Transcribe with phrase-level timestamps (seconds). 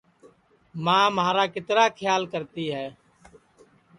[0.83, 2.87] ماں مھارا کِترا کھیال کرتی ہے